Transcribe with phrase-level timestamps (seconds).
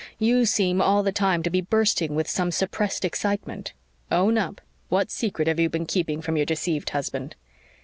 [0.17, 3.73] You seem all the time to be bursting with some suppressed excitement.
[4.11, 4.59] Own up.
[4.89, 7.35] What secret have you been keeping from your deceived husband?"